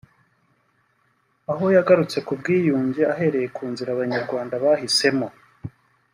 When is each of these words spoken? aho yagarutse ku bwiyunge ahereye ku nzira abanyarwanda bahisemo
aho 1.51 1.65
yagarutse 1.75 2.17
ku 2.27 2.33
bwiyunge 2.39 3.01
ahereye 3.13 3.47
ku 3.55 3.63
nzira 3.71 3.89
abanyarwanda 3.93 4.53
bahisemo 4.63 5.27